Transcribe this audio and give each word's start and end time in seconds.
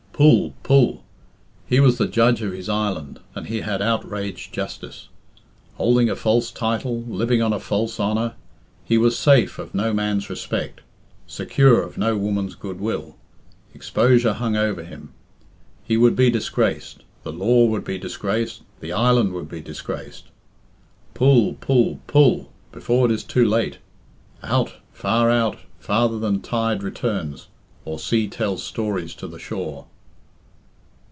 Pull, 0.13 0.53
pull! 0.61 1.03
He 1.65 1.79
was 1.79 1.97
the 1.97 2.07
judge 2.07 2.43
of 2.43 2.53
his 2.53 2.69
island, 2.69 3.19
and 3.33 3.47
he 3.47 3.61
had 3.61 3.81
outraged 3.81 4.53
justice. 4.53 5.09
Holding 5.77 6.11
a 6.11 6.15
false 6.15 6.51
title, 6.51 7.01
living 7.07 7.41
on 7.41 7.53
a 7.53 7.59
false 7.59 7.99
honour, 7.99 8.35
he 8.85 8.99
was 8.99 9.17
safe 9.17 9.57
of 9.57 9.73
no 9.73 9.95
man's 9.95 10.29
respect, 10.29 10.81
secure 11.25 11.81
of 11.81 11.97
no 11.97 12.15
woman's 12.17 12.53
goodwill. 12.53 13.15
Exposure 13.73 14.33
hung 14.33 14.55
over 14.55 14.83
him. 14.83 15.11
He 15.85 15.97
would 15.97 16.15
be 16.15 16.29
disgraced, 16.29 17.01
the 17.23 17.33
law 17.33 17.65
would 17.65 17.83
be 17.85 17.97
disgraced, 17.97 18.61
the 18.79 18.93
island 18.93 19.33
would 19.33 19.49
be 19.49 19.59
disgraced. 19.61 20.25
Pull, 21.15 21.55
pull, 21.55 21.99
pull, 22.05 22.51
before 22.71 23.07
it 23.07 23.11
is 23.11 23.23
too 23.23 23.45
late; 23.45 23.79
out, 24.43 24.75
far 24.93 25.31
out, 25.31 25.57
farther 25.79 26.19
than 26.19 26.41
tide 26.41 26.83
returns, 26.83 27.47
or 27.85 27.97
sea 27.97 28.27
tells 28.27 28.63
stories 28.63 29.15
to 29.15 29.25
the 29.27 29.39
shore. 29.39 29.87